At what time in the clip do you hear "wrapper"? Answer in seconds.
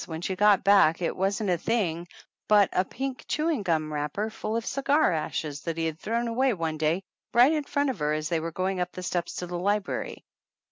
3.93-4.31